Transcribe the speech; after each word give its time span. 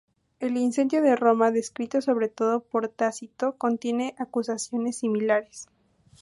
El 0.39 0.57
incendio 0.57 1.03
de 1.03 1.15
Roma, 1.15 1.51
descrito 1.51 2.01
sobre 2.01 2.27
todo 2.27 2.61
por 2.61 2.87
Tácito, 2.87 3.55
contiene 3.59 4.15
acusaciones 4.17 4.97
similares. 4.97 5.67